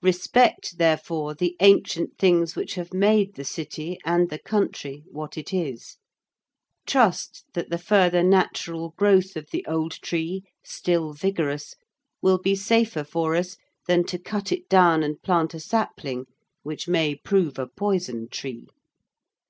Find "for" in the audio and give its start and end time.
13.04-13.36